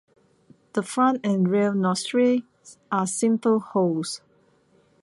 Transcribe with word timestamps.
The 0.73 0.81
front 0.81 1.19
and 1.23 1.47
rear 1.47 1.75
nostrils 1.75 2.79
are 2.91 3.05
simple 3.05 3.59
holes. 3.59 4.21